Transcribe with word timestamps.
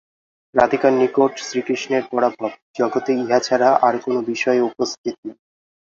রাধিকার 0.55 0.93
নিকট 0.93 1.31
শ্রীকৃষ্ণের 1.39 2.03
পরাভব, 2.11 2.49
জগতে 2.77 3.11
ইহা 3.15 3.39
ছাড়া 3.39 3.69
আর 3.81 3.95
কোনো 4.03 4.19
বিষয় 4.31 4.59
উপস্থিত 4.69 5.15
নাই। 5.25 5.37